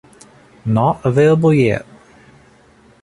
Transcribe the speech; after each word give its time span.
Not 0.65 0.99
available 1.05 1.53
yet. 1.53 1.85